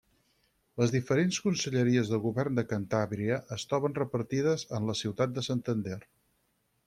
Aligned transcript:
Les 0.81 0.93
diferents 0.93 1.37
conselleries 1.47 2.09
del 2.13 2.21
Govern 2.23 2.57
de 2.59 2.63
Cantàbria 2.71 3.37
es 3.57 3.67
troben 3.73 3.97
repartides 3.99 4.67
en 4.79 4.89
la 4.93 4.97
ciutat 5.03 5.35
de 5.37 5.45
Santander. 5.51 6.01